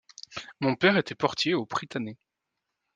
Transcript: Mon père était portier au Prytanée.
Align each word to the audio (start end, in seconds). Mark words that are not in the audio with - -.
Mon 0.61 0.75
père 0.75 0.97
était 0.97 1.13
portier 1.13 1.53
au 1.53 1.67
Prytanée. 1.67 2.17